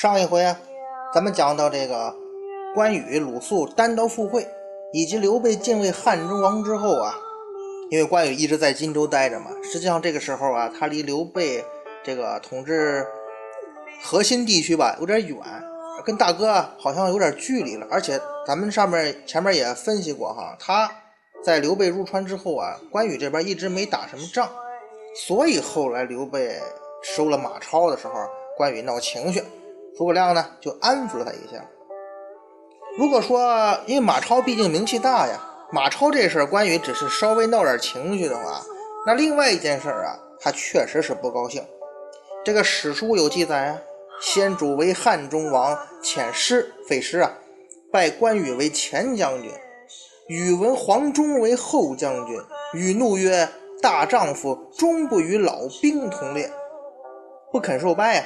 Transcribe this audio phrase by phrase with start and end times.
[0.00, 0.58] 上一回啊，
[1.12, 2.16] 咱们讲到这个
[2.74, 4.48] 关羽、鲁肃单刀赴会，
[4.94, 7.14] 以及刘备进位汉中王之后啊，
[7.90, 11.62] 因为关羽一直在荆州待着嘛，实际上这个时候啊，他离刘备
[12.02, 13.06] 这个统治
[14.02, 15.36] 核心地区吧有点远，
[16.02, 17.86] 跟大哥好像有点距离了。
[17.90, 20.90] 而且咱们上面前面也分析过哈，他
[21.44, 24.48] 在刘备入川之后啊，关羽这边一直没打什么仗，
[25.26, 26.58] 所以后来刘备
[27.02, 28.14] 收了马超的时候，
[28.56, 29.44] 关羽闹情绪。
[30.00, 31.62] 诸葛亮呢，就安抚了他一下。
[32.96, 35.38] 如果说，因为马超毕竟名气大呀，
[35.70, 38.62] 马超这事儿关羽只是稍微闹点情绪的话，
[39.04, 41.62] 那另外一件事儿啊，他确实是不高兴。
[42.42, 43.78] 这个史书有记载啊，
[44.22, 47.34] 先主为汉中王，遣师废师啊，
[47.92, 49.52] 拜关羽为前将军，
[50.28, 52.40] 宇文黄忠为后将军，
[52.72, 53.46] 宇怒曰
[53.82, 56.50] ：“大丈夫终不与老兵同列，
[57.52, 58.24] 不肯受拜呀。”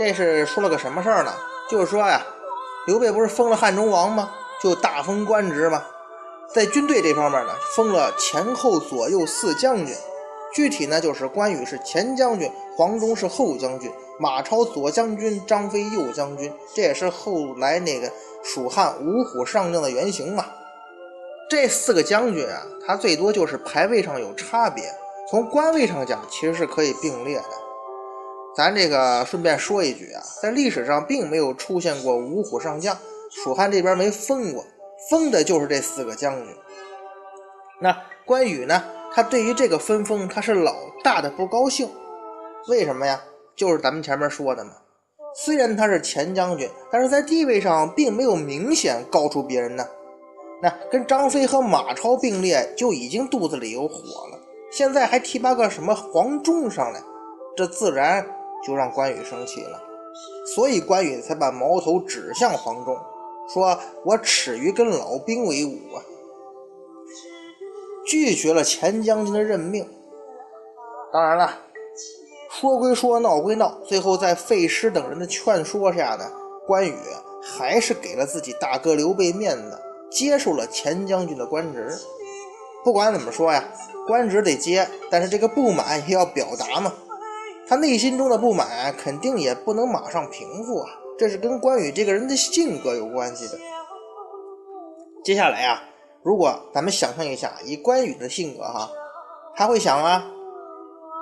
[0.00, 1.34] 这是说了个什么事儿呢？
[1.68, 2.24] 就是说呀，
[2.86, 4.30] 刘备不是封了汉中王吗？
[4.58, 5.84] 就大封官职吗？
[6.54, 9.94] 在军队这方面呢，封了前后左右四将军。
[10.54, 16.50] 具体呢，就是关羽是前将军，黄忠是后将军，马超左将军，张飞右将军。
[16.74, 18.10] 这也是后来那个
[18.42, 20.46] 蜀汉五虎上将的原型嘛。
[21.50, 24.82] 这四个将军啊，他最多就是排位上有差别，
[25.30, 27.44] 从官位上讲，其实是可以并列的。
[28.56, 32.96] 咱这个顺便说一句啊，在历史上并没有出现过五虎上将，
[33.30, 34.64] 蜀汉这边没封过，
[35.08, 36.54] 封的就是这四个将军。
[37.80, 37.96] 那
[38.26, 38.82] 关羽呢？
[39.12, 41.88] 他对于这个分封，他是老大的不高兴。
[42.68, 43.22] 为什么呀？
[43.56, 44.72] 就是咱们前面说的嘛。
[45.34, 49.86] 虽然他是前将军，但是在地位上并没有明显高出别人呢。
[50.60, 54.38] 那跟张飞和马超并列，就已经肚子里有火了。
[54.70, 57.00] 现在还提拔个什么黄忠上来，
[57.56, 58.26] 这自然。
[58.66, 59.82] 就让关羽生气了，
[60.54, 62.96] 所以关羽才把矛头指向黄忠，
[63.52, 66.02] 说我耻于跟老兵为伍啊，
[68.06, 69.88] 拒绝了前将军的任命。
[71.12, 71.58] 当然了，
[72.50, 76.30] 说归说，闹归闹，最后在费师等人的劝说下呢，
[76.66, 76.94] 关羽
[77.42, 81.98] 还是给了自己大哥刘备面子，接受了前将军的官职。
[82.84, 83.64] 不管怎么说呀，
[84.06, 86.92] 官职得接，但是这个不满也要表达嘛。
[87.70, 93.56] 他内心中的不满肯定也不能马上平复啊，这是跟关羽这个人的性格有关系的。
[95.22, 95.84] 接下来啊，
[96.24, 98.90] 如果咱们想象一下，以关羽的性格哈，
[99.54, 100.26] 他会想啊，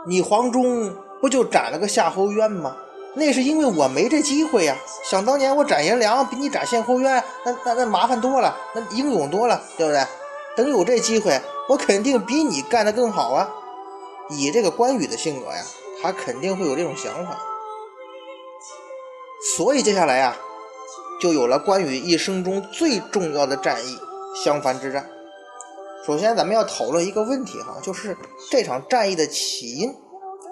[0.06, 2.78] 你黄忠不就斩了个夏侯渊吗？
[3.12, 4.74] 那是因为我没这机会呀。
[5.04, 10.02] 想当年我斩颜良比你斩夏侯渊，那那那麻烦多了，那英勇多了，对不对？
[10.56, 11.38] 等有这机会，
[11.68, 13.50] 我肯定比你干得更好啊。
[14.30, 15.62] 以这个关羽的性格呀。
[16.00, 17.38] 他肯定会有这种想法，
[19.56, 20.36] 所以接下来啊，
[21.20, 23.98] 就有了关羽一生中最重要的战役——
[24.44, 25.08] 襄樊之战。
[26.06, 28.16] 首先，咱们要讨论一个问题哈，就是
[28.50, 29.92] 这场战役的起因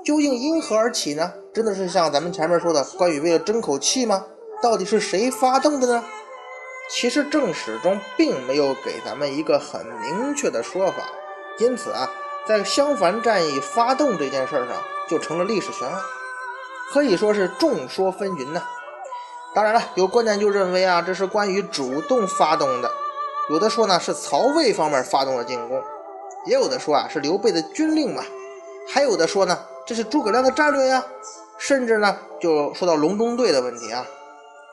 [0.04, 1.32] 究竟因何而起呢？
[1.54, 4.26] 真的是像咱们前面说的，关羽为了争口气吗？
[4.60, 6.04] 到底是谁发动的呢？
[6.90, 11.08] 其实正史中并没有给咱们一个很明确的说法，
[11.58, 12.10] 因此啊，
[12.46, 14.82] 在襄樊战役发动这件事上。
[15.08, 16.00] 就成了历史悬案，
[16.92, 18.62] 可以说是众说纷纭呢。
[19.54, 22.88] 当然了，有观点就认为啊，这是关羽主动发动的；
[23.48, 25.80] 有的说呢是曹魏方面发动了进攻；
[26.46, 28.22] 也有的说啊是刘备的军令嘛；
[28.92, 31.04] 还有的说呢这是诸葛亮的战略呀。
[31.58, 34.04] 甚至呢就说到隆中对的问题啊，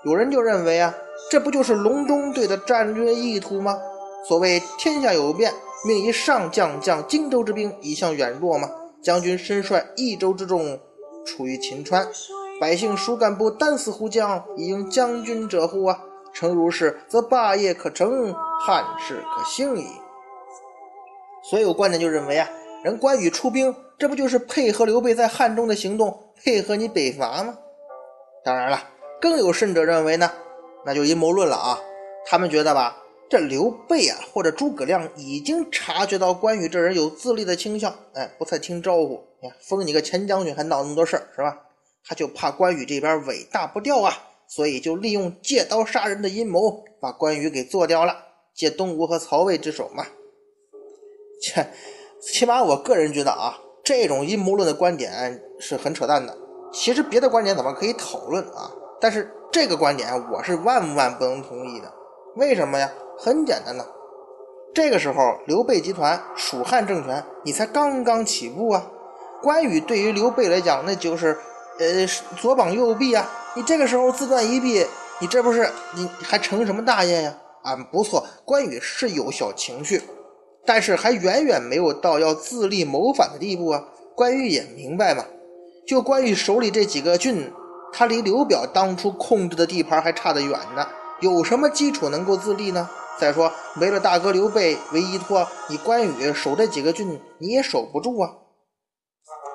[0.04, 0.94] 有人就认为啊，
[1.32, 3.80] 这不就是隆中对的战略意图吗？
[4.28, 5.54] 所谓天下有变，
[5.86, 8.70] 命以上将将荆州之兵以向远弱吗？
[9.04, 10.80] 将军身率益州之众，
[11.26, 12.08] 处于秦川，
[12.60, 15.84] 百姓属干部单死胡将，以应将军者乎？
[15.86, 16.00] 啊！
[16.34, 19.86] 诚如是，则霸业可成，汉室可兴矣。
[21.44, 22.50] 所以有观点就认为啊，
[22.84, 27.58] 人关羽出兵，这不就是配合刘备在汉中的行动，配合你北伐吗？
[28.44, 28.82] 当然了，
[29.22, 30.32] 更有甚者认为呢，
[30.86, 31.78] 那就阴谋论了啊。
[32.26, 33.03] 他们觉得吧，
[33.34, 41.58] 这刘备啊，或者诸葛亮已经察觉到关羽这人有自立的倾向，哎，不太听招呼，你看封你个前将军还闹那么多事儿，是吧？
[42.06, 44.14] 他就怕关羽这边尾大不掉啊，
[44.48, 48.16] 所以就利用借刀杀人的阴谋，把关羽给做掉了，
[48.54, 50.06] 借东吴和曹魏之手嘛。
[51.42, 51.72] 切，
[52.22, 56.38] 起码我个人觉得啊，这种阴谋论的观点是很扯淡的。
[56.72, 58.72] 其实别的观点咱们可以讨论啊，
[59.02, 61.92] 但是这个观点我是万万不能同意的。
[62.36, 62.92] 为什么呀？
[63.24, 63.88] 很简单的，
[64.74, 68.86] 这个时候刘备集团、蜀汉政权你才刚刚起步啊。
[69.42, 71.38] 关羽对于刘备来讲，那就是
[71.80, 72.06] 呃
[72.36, 73.26] 左膀右臂啊。
[73.56, 74.86] 你这个时候自断一臂，
[75.22, 77.38] 你这不是你还成什么大业呀？
[77.62, 80.02] 啊，不错，关羽是有小情绪，
[80.66, 83.86] 但是还远远没有到要自立谋反的地步啊。
[84.16, 85.24] 关羽也明白嘛，
[85.88, 87.50] 就关羽手里这几个郡，
[87.94, 90.86] 他离刘表当初控制的地盘还差得远呢。
[91.22, 92.90] 有什么基础能够自立呢？
[93.20, 98.30] 再说没了大哥刘备为依托，你关羽守这几个郡你也守不住啊！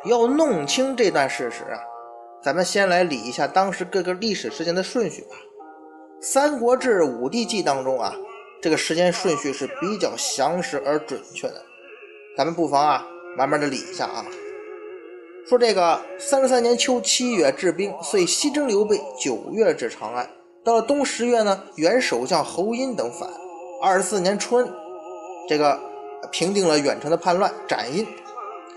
[0.05, 1.81] 要弄清这段事实啊，
[2.43, 5.37] 咱们先来理一下当时各个历史事件的顺序吧。
[6.25, 8.15] 《三国志·武帝纪》当中啊，
[8.63, 11.63] 这个时间顺序是比较详实而准确的，
[12.37, 13.07] 咱们不妨啊
[13.37, 14.25] 慢慢的理一下啊。
[15.49, 20.31] 说这个三十三年秋七月治兵，遂西征刘备，九月至长安。
[20.65, 23.29] 到了冬十月呢，原首相侯音等反。
[23.81, 24.69] 二十四年春，
[25.49, 25.79] 这个
[26.33, 28.05] 平定了远程的叛乱，斩印。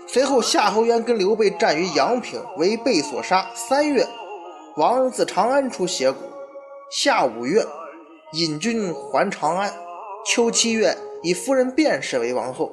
[0.06, 3.44] 随后夏侯渊跟刘备战于阳平，为被所杀。
[3.52, 4.06] 三月，
[4.76, 6.18] 王自长安出斜谷。
[6.88, 7.66] 夏五月，
[8.34, 9.72] 引军还长安。
[10.24, 12.70] 秋七月，以夫人卞氏为王后。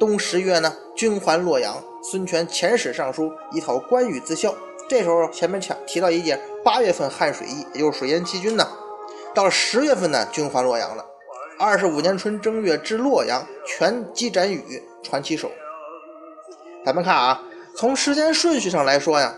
[0.00, 1.76] 冬十月呢，军还洛阳。
[2.02, 4.52] 孙权遣使上书，以讨关羽自效。
[4.88, 8.66] 这时候前面讲提到一点，八月份汉水役，也就是水淹七军呢。
[9.32, 11.04] 到了十月份呢，军还洛阳了。
[11.62, 15.50] 二十五年春正月至洛阳，全击斩羽，传其首。
[16.86, 17.42] 咱们看啊，
[17.76, 19.34] 从时间顺序上来说呀，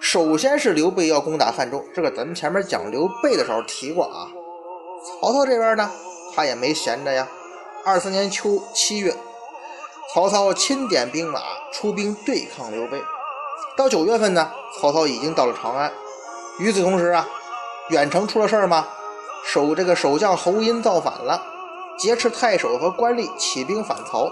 [0.00, 4.30] 首先是刘备要攻打汉中，这个咱们前面讲刘备的时候提过啊。
[5.20, 5.90] 曹操这边呢，
[6.36, 7.26] 他也没闲着呀。
[7.84, 9.12] 二四年秋七月，
[10.14, 11.40] 曹操亲点兵马
[11.72, 13.02] 出兵对抗刘备。
[13.76, 15.92] 到九月份呢，曹操已经到了长安。
[16.60, 17.28] 与此同时啊，
[17.88, 18.86] 远程出了事儿吗？
[19.44, 21.40] 守这个守将侯音造反了，
[21.98, 24.30] 劫持太守和官吏，起兵反曹。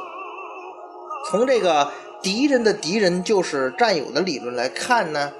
[1.31, 1.91] 从这个
[2.23, 5.33] 敌人的敌人就是战友的理论来看呢，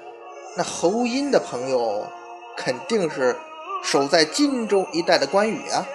[0.57, 2.05] 那侯音的朋友
[2.57, 3.35] 肯定是
[3.83, 5.85] 守在荆州一带的关羽啊。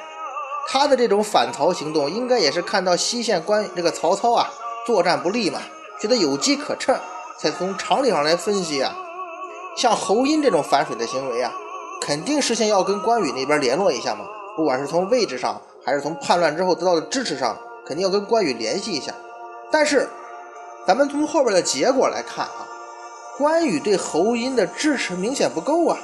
[0.69, 4.49] 他的这种反曹行动，应该也是看到西线关这个曹操啊
[4.87, 5.61] 作战不利嘛，
[6.01, 6.97] 觉得有机可乘。
[7.37, 8.95] 才从常理上来分析啊，
[9.75, 11.51] 像侯音这种反水的行为啊，
[11.99, 14.27] 肯定事先要跟关羽那边联络一下嘛。
[14.55, 17.57] 不管是从位置上，还是从叛乱之后得到的支持上，
[17.87, 19.15] 肯定要跟关羽联系一下。
[19.71, 20.09] 但是，
[20.87, 22.69] 咱们从后边的结果来看啊，
[23.39, 25.99] 关羽对侯音的支持明显不够啊，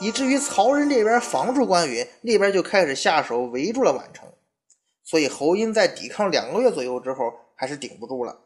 [0.00, 4.28] 以至于曹仁这边防住关羽，那边就开始下手围住了宛城。
[5.04, 8.38] 所以侯音在抵抗两个月左右之后，还是顶不住了。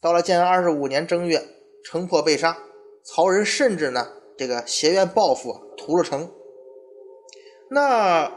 [0.00, 1.42] 到了建安二十五年正月。
[1.84, 2.58] 城破被杀，
[3.04, 6.28] 曹仁甚至呢，这个挟怨报复，屠了城。
[7.70, 8.30] 那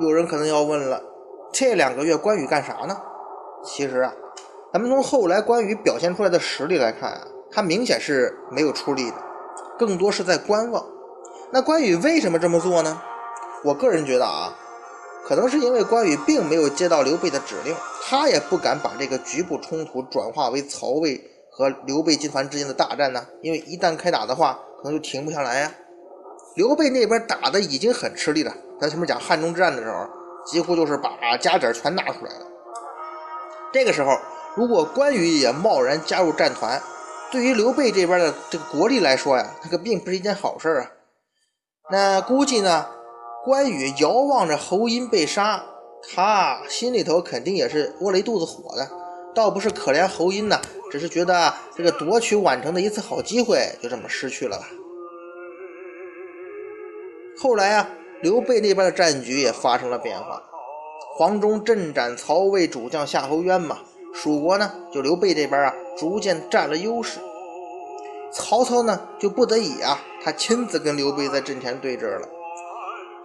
[0.00, 1.04] 有人可能要问了，
[1.52, 2.96] 这两个月关羽干啥呢？
[3.64, 4.12] 其实啊，
[4.72, 9.16] 咱们从后来关羽表现出来的实力来看啊，他明显是没有出力的，
[9.78, 10.84] 更多是在观望。
[11.52, 13.02] 那关羽为什么这么做呢？
[13.64, 14.56] 我个人觉得啊，
[15.26, 21.20] 可能是因为关羽并没有接到刘备的指令，他也不敢把这个局部冲突转化为曹魏。
[21.52, 23.26] 和刘备集团之间的大战呢？
[23.42, 25.70] 因为一旦开打的话，可能就停不下来呀。
[26.54, 30.08] 刘备那边打的已经很吃力了，咱前面讲汉中之战的时候，
[30.44, 32.46] 几乎就是把家底全拿出来了。
[33.72, 34.18] 这个时候，
[34.56, 36.80] 如果关羽也贸然加入战团，
[37.30, 40.90] 对于刘备这边的这个国力来说呀，这个并不是一件好事啊。
[41.90, 42.86] 那估计呢，
[43.44, 45.64] 关羽遥望着侯音被杀，
[46.12, 48.88] 他心里头肯定也是窝了一肚子火的。
[49.32, 54.66] 倒不是可怜侯音呐，只是觉得这个夺取宛城的一次好机会就这么失去了吧。
[57.40, 57.88] 后来啊，
[58.22, 60.42] 刘备那边的战局也发生了变化，
[61.16, 63.78] 黄忠镇斩曹魏主将夏侯渊嘛，
[64.12, 67.18] 蜀国呢就刘备这边啊逐渐占了优势。
[68.32, 72.28] 曹操呢就不得已啊，他亲自跟刘备在阵前对峙了。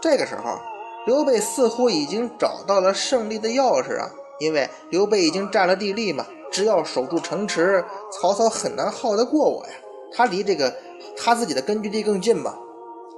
[0.02, 0.60] 这个时候，
[1.06, 4.10] 刘备似乎已经找到了胜利的钥匙啊。
[4.38, 9.72] 因为刘备已经占了地利嘛，只要守住城池，曹操很难耗得过我呀。
[10.14, 10.74] 他离这个
[11.18, 12.54] 他自己的根据地更近嘛，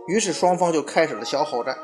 [0.08, 1.78] 于是双方就开始了消耗战。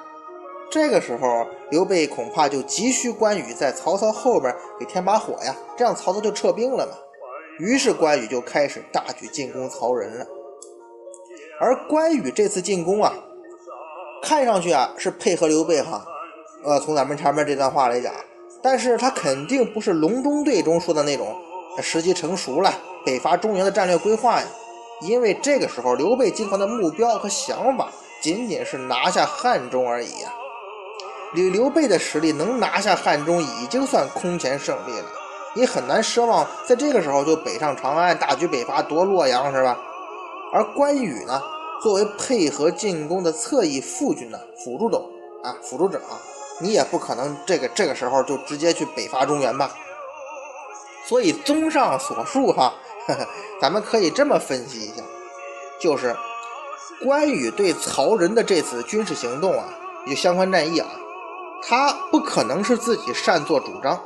[0.72, 6.94] 这个时候刘备恐怕就急需关羽在曹操后边给添把火呀，这样曹操就撤兵了嘛。
[7.60, 10.25] 于是关羽就开始大举进攻曹仁了。
[11.60, 13.13] 而关羽这次进攻啊，
[14.24, 16.03] 看上去啊是配合刘备哈，
[16.63, 18.12] 呃，从咱们前面这段话来讲，
[18.62, 21.36] 但是他肯定不是隆中对中说的那种
[21.80, 22.74] 时机成熟了
[23.06, 24.48] 北伐中原的战略规划呀。
[25.01, 27.92] 因为这个时候刘备集团的目标和想法
[28.24, 30.34] 仅仅是拿下汉中而已呀。
[31.36, 35.06] 以刘备的实力能拿下汉中，已经算空前胜利了。
[35.56, 39.77] 你很难奢望在这个时候就北上长安，大举北伐夺洛阳，是吧？
[40.53, 41.42] 而关羽呢，
[41.82, 45.10] 作为配合进攻的侧翼副军呢，辅助斗
[45.44, 46.15] 啊，辅助者啊，
[46.62, 49.70] 你也不可能这个这个时候就直接去北伐中原吧？
[51.10, 52.74] 所以综上所述哈，
[53.08, 53.27] 呵呵，
[53.60, 55.03] 咱们可以这么分析一下，
[55.80, 56.15] 就是
[57.03, 59.65] 关羽对曹仁的这次军事行动啊，
[60.07, 60.88] 有相关战役啊。
[61.62, 64.01] 他不可能是自己擅作主张。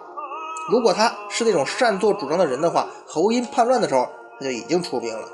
[0.69, 4.07] 如果他是那种擅作主张的人的话，侯音叛乱的时候
[4.39, 5.27] 他就已经出兵了。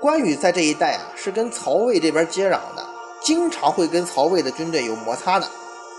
[0.00, 2.86] 关羽在这一带啊，是跟曹魏这边接壤的，
[3.20, 5.46] 经常会跟曹魏的军队有摩擦的，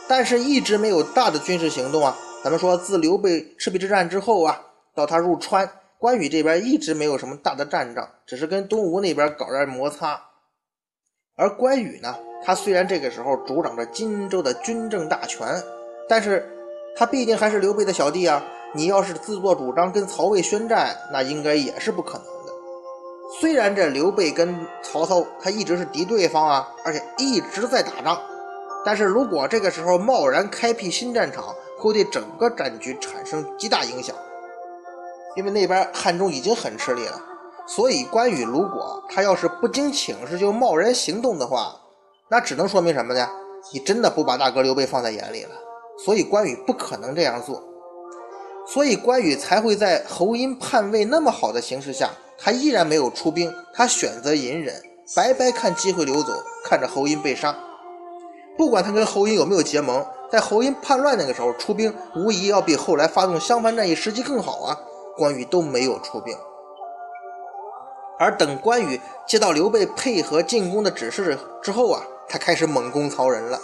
[0.08, 2.16] 但是一直没有大的军事行动啊。
[2.44, 4.60] 咱们说，自刘备赤壁之战之后啊，
[4.96, 5.70] 到他入川，
[6.02, 10.20] 关羽这边一直没有什么大的战仗，只是跟东吴那边搞点摩擦。
[11.38, 12.18] 而关羽呢？
[12.44, 15.48] 他虽然这个时候主掌着荆州的军政大权，
[16.10, 16.44] 但是
[16.98, 18.44] 他毕竟还是刘备的小弟啊。
[18.74, 22.52] 你要是自作主张跟曹魏宣战，那应该也是不可能的。
[23.40, 28.20] 虽然这刘备跟曹操他一直是敌对方啊，而且一直在打仗，
[28.84, 34.16] 但是如果这个时候贸然开辟新战场，会对整个战局产生极大影响。
[35.36, 37.22] 因为那边汉中已经很吃力了，
[37.66, 41.76] 所以关羽如果他要是不经请示就贸然行动的话，
[42.30, 43.30] 那只能说明什么呢？
[43.74, 45.52] 你真的不把大哥刘备放在眼里了，
[46.04, 47.64] 所以关羽不可能这样做，
[48.68, 54.82] 所以关羽才会在侯音叛魏那么好的形势下，他依然没有出兵，他选择隐忍，
[55.16, 56.34] 白白看机会流走，
[56.64, 57.56] 看着侯音被杀。
[58.58, 64.78] 不管他跟侯音有没有结盟，在侯音叛乱那个时候出兵，无疑要比后来发动襄樊战役时机更好啊。
[65.18, 66.38] 关羽都没有出兵，
[68.20, 72.02] 而等关羽接到刘备配合进攻的指示之后啊。
[72.34, 73.60] 他开始猛攻曹仁了。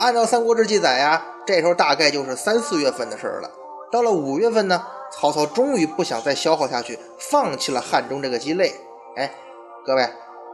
[0.00, 3.50] 按照《三国志》记载呀，这时候大概就是三四月份的事儿了。
[3.90, 8.70] 到了五月份呢，曹操终于不想再消耗下去，放弃了汉中这个鸡肋。
[9.16, 9.32] 哎，
[9.86, 10.06] 各位，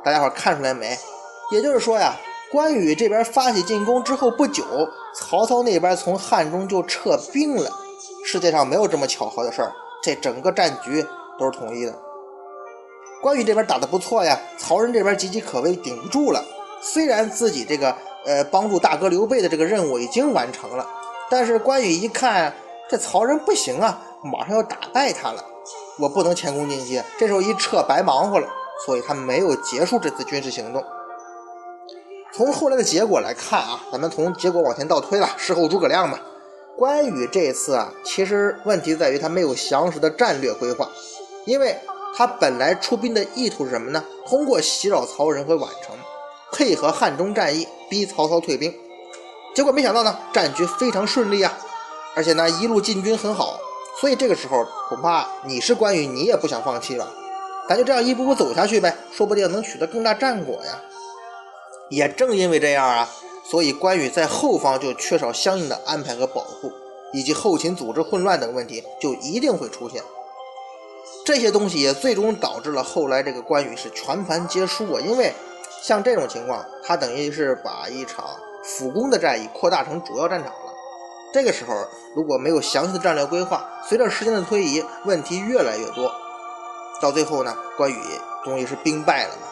[0.04, 0.96] 大家伙看出来没？
[1.50, 2.14] 也就是说呀，
[2.52, 4.62] 关羽这边发起进攻之后不久，
[5.16, 7.68] 曹操那边从汉中就撤兵了。
[8.24, 11.06] 世界上没有这么巧合的事儿，这整个战局
[11.38, 11.94] 都是统一的。
[13.22, 16.44] 关羽这边打得不错呀，曹仁这边岌岌可危，顶不住了。
[16.80, 20.84] 虽然自己这个呃帮助大哥刘备的这个任务已经完成了，
[21.30, 22.52] 但是关羽一看
[22.90, 25.44] 这曹仁不行啊，马上要打败他了，
[26.00, 27.00] 我不能前功尽弃。
[27.16, 28.48] 这时候一撤白忙活了，
[28.84, 30.84] 所以他没有结束这次军事行动。
[32.32, 36.18] 从后来的结果来看啊，咱们从结果往前倒推了，事后诸葛亮嘛。
[36.76, 40.88] 关羽这次啊，其实问题在于他没有详实的战略规划，
[41.44, 41.76] 因为
[42.16, 44.04] 他本来出兵的意图是什么呢？
[44.26, 45.96] 通过袭扰曹仁和宛城。
[46.54, 48.74] 配合汉中战役逼曹操退兵，
[49.54, 51.50] 结果没想到呢，战局非常顺利啊，
[52.14, 53.58] 而且呢一路进军很好，
[53.98, 57.10] 所以这个时候恐怕你是关羽，你也不想放弃了，
[57.66, 60.78] 咱就这样一步步走下去呗，说不定能取得更大战果呀。
[61.88, 63.08] 也正因为这样啊，
[63.44, 66.72] 所以关羽在后方就缺少相应的安排和保护，
[67.12, 70.02] 以及后勤组织混乱等问题就一定会出现。
[71.24, 75.32] 这些东西也最终导致了后来这个关羽是全盘皆输啊，因为。
[75.84, 78.24] 像这种情况，他等于是把一场
[78.62, 80.72] 辅攻的战役扩大成主要战场了。
[81.34, 81.74] 这个时候，
[82.14, 86.14] 如果没有详细的战略规划，随着时间的推移，问题越来越多。
[87.00, 87.96] 到最后呢，关羽
[88.44, 89.42] 终于是兵败了嘛。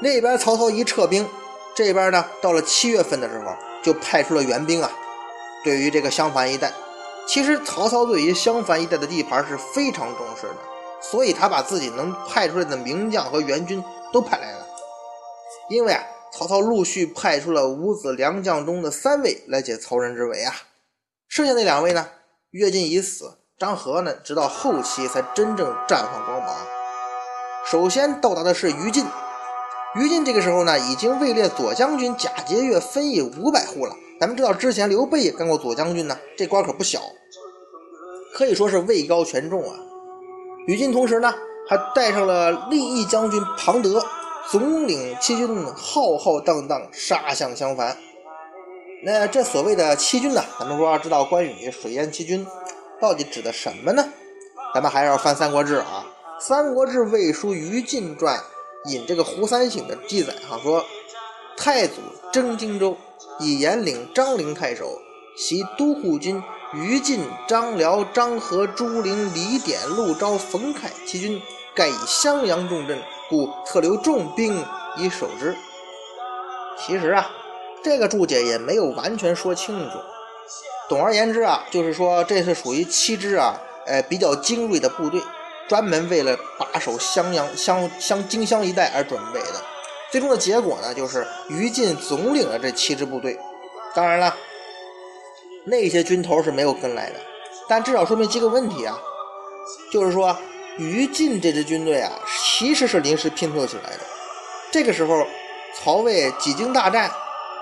[0.00, 1.28] 那边曹操一撤兵，
[1.74, 4.90] 这边呢，到了七月份的时候，就派出了援兵啊。
[5.64, 6.72] 对于这个襄樊一带，
[7.26, 10.56] 其实曹操对于襄樊一带的地盘是非常重视的，
[11.00, 14.66] 所以他把自己能派出来的名将和援军都派来了。
[15.70, 16.02] 因为啊，
[16.32, 20.52] 曹操陆续派出了五子良将中的三位来解曹仁之围啊，
[21.28, 22.08] 剩下那两位呢，
[22.50, 26.56] 乐进已死，张合呢，直到后期才真正绽放光芒。
[27.64, 29.06] 首先到达的是于禁，
[29.94, 33.94] 于禁这个时候呢，已经位列左将军贾节钺分邑五百户了。
[34.20, 37.00] 咱们知道之前刘备也干过左将军呢，这官可不小，
[38.34, 39.76] 可以说是位高权重啊。
[40.66, 41.34] 于禁同时呢，
[41.68, 44.04] 还带上了立义将军庞德。
[44.50, 47.96] 总领七军浩浩荡荡杀向襄樊。
[49.04, 52.44] 那这所谓的七军呢，咱们说要知道关羽水淹七军
[53.00, 54.04] 到底指的什么呢？
[54.74, 56.04] 咱们还是要翻《三国志》啊，
[56.44, 58.36] 《三国志·魏书·于禁传》
[58.86, 60.84] 引这个胡三省的记载哈，说
[61.56, 61.94] 太祖
[62.32, 62.96] 征荆州，
[63.38, 65.00] 以严领张陵太守，
[65.36, 66.42] 袭都护军
[66.74, 71.40] 于禁、张辽、张合、朱灵、李典、陆昭、冯凯七军。
[71.74, 74.62] 盖以襄阳重镇，故特留重兵
[74.98, 75.56] 以守之。
[76.78, 77.30] 其实啊，
[77.82, 79.98] 这个注解也没有完全说清楚。
[80.90, 83.54] 总而言之啊，就是说这是属于七支啊，
[83.86, 85.18] 呃，比较精锐的部队，
[85.72, 89.54] 专门为了把守襄阳、襄襄荆襄一带而准备的。
[90.10, 93.38] 最终的结果呢，就是于禁总领了这七支部队。
[93.94, 94.36] 当然了，
[95.64, 97.16] 那些军头是没有跟来的，
[97.66, 98.98] 但至少说明几个问题啊，
[99.90, 100.36] 就是说。
[100.78, 102.10] 于禁这支军队啊，
[102.54, 103.98] 其实是临时拼凑起来的。
[104.70, 105.26] 这个时候，
[105.74, 107.10] 曹魏几经大战，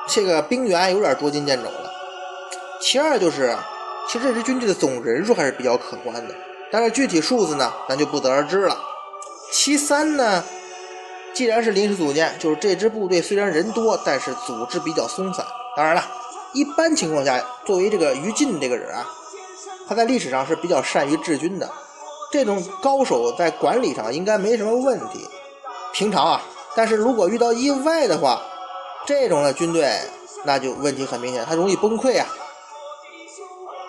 [0.06, 1.92] 这个兵源有点捉襟见肘了。
[2.80, 3.56] 其二就是，
[4.08, 6.32] 其实这支军队的总人数还是比较可观的，
[6.72, 8.78] 但是具体数字呢，咱就不得而知了。
[9.52, 10.44] 其三呢，
[11.34, 15.44] 既然是临时组建，就是这支部队虽然人多，但是组织比较松散。
[15.76, 16.04] 当然了，
[16.52, 19.04] 一般情况下，作为这个于禁这个人啊，
[19.88, 21.68] 他在历史上是比较善于治军的。
[22.32, 25.26] 这种高手在管理上应该没什么问题，
[25.92, 26.42] 平常啊，
[26.76, 28.40] 但是如果遇到意外的话，
[29.04, 29.92] 这种的军队
[30.44, 32.26] 那就问题很明显，他容易崩溃啊。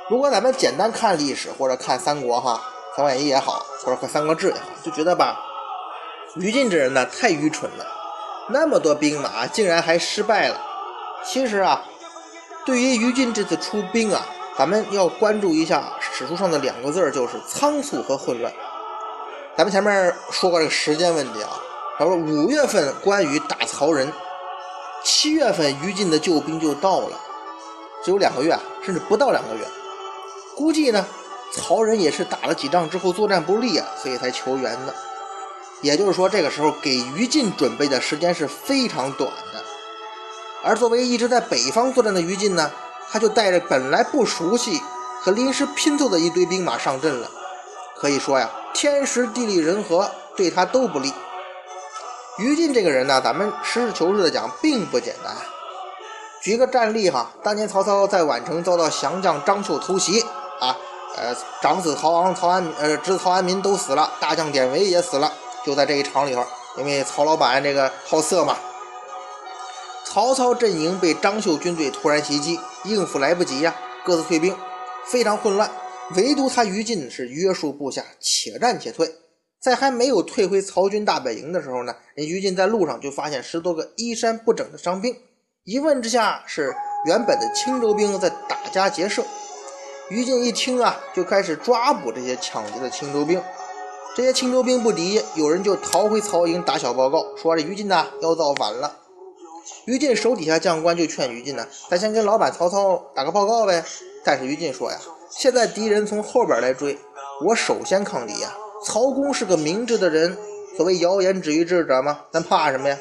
[0.09, 2.61] 如果咱们简单看历史或者看三国哈，
[2.95, 5.39] 《三国演义》也好，或者看《三国志》也好，就觉得吧，
[6.35, 7.85] 于禁这人呢太愚蠢了，
[8.49, 10.59] 那么多兵马竟然还失败了。
[11.23, 11.83] 其实啊，
[12.65, 14.25] 对于于禁这次出兵啊。
[14.57, 18.53] 咱们要关注一下史书上的两个字，就是仓促和混乱。
[19.57, 21.49] 咱们前面说过这个时间问题啊，
[21.97, 24.11] 他说五月份关羽打曹仁，
[25.03, 27.17] 七月份于禁的救兵就到了，
[28.03, 29.65] 只有两个月，甚至不到两个月。
[30.55, 31.07] 估计呢，
[31.53, 34.93] 曹仁也是打了几仗之后作战不利啊，所以才求援的。
[35.81, 39.63] 也就是说，这个时候给于禁准备的时间是非常短的。
[40.63, 42.71] 而作为一直在北方作战的于禁呢？
[43.11, 44.81] 他就带着本来不熟悉
[45.19, 47.29] 和临时拼凑的一堆兵马上阵了，
[47.97, 51.13] 可以说呀，天时地利人和对他都不利。
[52.37, 55.35] 于禁这个人呢，咱们实事求是的讲，并不简单。
[56.41, 60.23] 举个战例哈，当年曹操在宛城遭到降将张绣偷袭，
[61.21, 65.31] 呃，长子曹昂、曹安呃，侄子曹安民都死了，大将典韦也死了，
[65.63, 66.43] 就在这一场里头，
[66.79, 68.57] 因为曹老板这个好色嘛。
[70.03, 74.57] 曹操阵营被张绣军队突然袭击，应付来不及呀，各自退兵，
[75.05, 75.69] 非常混乱。
[76.15, 79.13] 唯独他于禁是约束部下，且战且退。
[79.61, 85.15] 在还没有退回曹军大本营的时候呢，人于禁在路上就发现十多个衣衫不整的伤兵，
[85.65, 86.73] 一问之下是
[87.05, 89.23] 原本的青州兵在打家劫舍。
[90.09, 93.41] 于禁一听啊，就开始抓捕这些抢劫的青州兵。
[94.15, 98.97] 这些青州兵不敌，有人就逃回曹营打小报告，说这于禁呐要造反了。
[99.85, 103.83] 于禁手底下将官就劝于禁呢，咱先跟老板曹操打个报告呗。
[104.23, 104.97] 但是于禁说呀，
[105.29, 106.97] 现在敌人从后边来追，
[107.45, 108.53] 我首先抗敌呀。
[108.83, 110.37] 曹公是个明智的人，
[110.75, 112.97] 所谓谣言止于智者嘛，咱怕什么呀？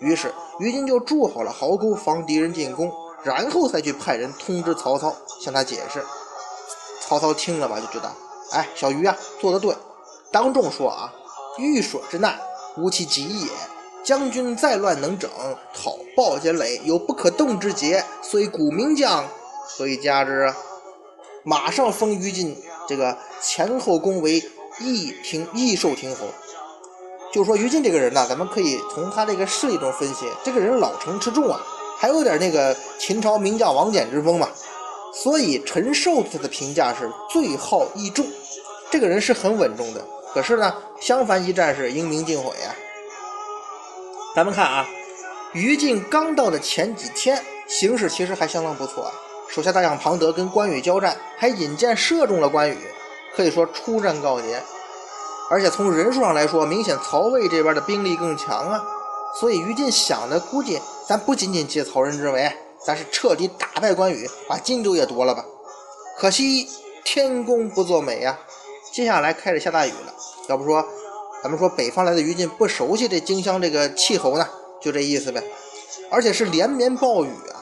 [0.00, 2.90] 于是于禁就筑好了壕沟，防敌人进攻，
[3.22, 6.02] 然后再去派人通知曹操，向他解释。
[7.06, 8.10] 曹操听了吧，就知道，
[8.52, 9.74] 哎，小于啊，做得对，
[10.32, 11.12] 当众说啊，
[11.58, 12.38] 欲所之难，
[12.76, 13.48] 无其极也。
[14.02, 15.30] 将军再乱能整，
[15.74, 19.26] 讨暴兼累，有不可动之节，虽古名将，
[19.66, 20.52] 何以加之？
[21.42, 22.56] 马上封于禁
[22.88, 24.42] 这个前后宫为
[24.80, 26.26] 义听义寿亭侯。
[27.32, 31.60] 就说于禁这个人呢，咱们可以从他这个势力中分析，这个人老成持重啊，
[31.98, 34.48] 还有点那个秦朝名将王翦之风嘛。
[35.22, 38.26] 所以陈寿他的评价是最好义重，
[38.90, 40.04] 这个人是很稳重的。
[40.34, 42.74] 可是呢，襄樊一战是英明尽毁啊。
[44.34, 44.86] 咱们看啊，
[45.52, 49.12] 于禁刚到的前几天，形势其实还相当不错啊。
[49.48, 52.76] 手下大将庞德跟关羽交战，还引箭射中了关羽，
[53.36, 54.60] 可以说出战告捷。
[55.48, 58.82] 而且从人数上来说，明显曹魏这边的兵力更强啊。
[59.38, 62.50] 所以于禁想的估计，咱不仅仅借曹仁之围，
[62.84, 65.44] 咱是彻底打败关羽，把荆州也夺了吧。
[66.18, 66.68] 可惜
[67.04, 68.38] 天公不作美呀，
[68.92, 70.14] 接下来开始下大雨了。
[70.48, 70.86] 要不说。
[71.42, 74.48] 咱们说北方来的于禁不熟悉这荆襄这个气候呢，
[74.80, 75.44] 就这意思呗。
[76.10, 77.60] 而且是连绵暴雨啊。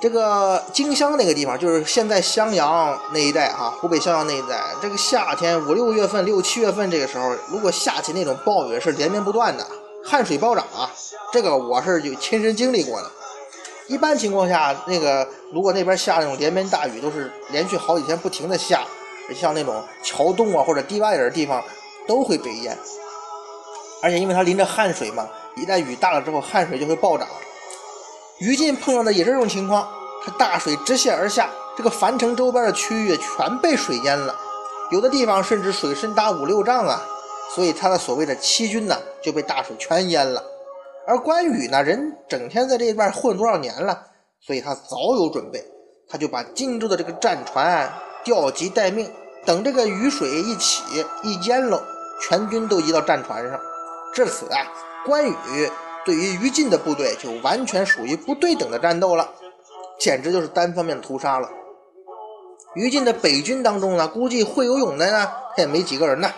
[0.00, 9.66] 这个荆襄那个地方，就是现在襄阳那一带啊，湖北襄阳那一带，这个夏天五六月份、六七月份这个时候，如果下起那种暴雨是连绵不断的，
[10.04, 10.88] 汗水暴涨啊，
[11.32, 13.10] 这个我是有亲身经历过的。
[13.86, 18.82] 一般情况下，那个如果那边下那种连绵大雨，都是连续好几天不停的下，
[19.34, 21.62] 像那种桥洞啊或者低洼点的地方
[22.06, 22.76] 都会被淹。
[24.02, 27.28] 而且因为它临着汉水嘛，一旦雨大了之后，汉水就会暴涨。
[28.38, 29.88] 于禁碰到的也是这种情况，
[30.24, 34.34] 它大水直泻而下，这个樊城周边的区域全被水淹了，
[34.90, 37.02] 有的地方甚至水深达五六丈啊。
[37.54, 40.42] 所以他的所谓的七军呢就被大水全淹了。
[41.06, 44.04] 而关羽呢，人整天在这边混多少年了，
[44.40, 45.64] 所以他早有准备，
[46.08, 47.92] 他就把荆州的这个战船
[48.24, 49.10] 调集待命，
[49.44, 50.82] 等这个雨水一起
[51.22, 51.82] 一淹了，
[52.22, 53.60] 全军都移到战船上。
[54.14, 54.64] 至此啊，
[55.04, 55.34] 关羽
[56.06, 59.28] 对于于禁的部队就完全属于不对等的战斗了，
[59.98, 61.50] 简直就是单方面屠杀了。
[62.74, 66.30] 于禁的北军当中呢，估计会游泳的呢，他也没几个人呢，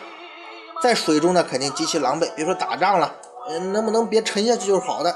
[0.82, 3.14] 在水中呢，肯定极其狼狈，别说打仗了。
[3.48, 5.14] 嗯，能不能别沉下去就是好的。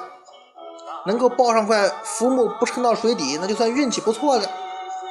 [1.07, 4.49] 能够抱上块浮木不沉到水底，那就算运气不错的。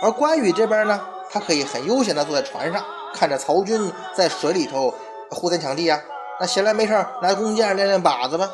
[0.02, 1.02] 而关羽这边呢，
[1.32, 4.94] 他可以很悠闲的坐在船上，看着曹军在水里头
[5.32, 6.00] 呼天抢地啊。
[6.40, 8.50] 那闲来没事拿弓箭练练靶子吧。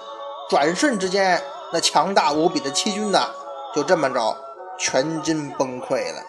[0.50, 1.42] 转瞬之间，
[1.74, 3.28] 那强大无比的七军呐，
[3.76, 4.38] 就这么着
[4.80, 6.22] 全军崩溃了。